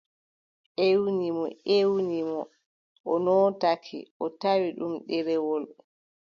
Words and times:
Ƴewni 0.81 1.27
mo 1.37 1.45
ƴewni 1.69 2.19
mo, 2.31 2.41
o 3.11 3.13
nootaaki, 3.23 3.99
o 4.23 4.25
tawi 4.41 4.67
ɗum 4.77 4.93
ɗereewol. 5.07 5.63